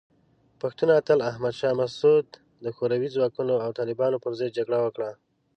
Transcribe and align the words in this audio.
پښتون 0.61 0.89
اتل 0.99 1.19
احمد 1.29 1.53
شاه 1.59 1.75
مسعود 1.81 2.27
د 2.63 2.65
شوروي 2.75 3.09
ځواکونو 3.15 3.53
او 3.65 3.69
طالبانو 3.79 4.21
پر 4.23 4.31
ضد 4.39 4.51
جګړه 4.57 4.77
وکړه. 4.81 5.11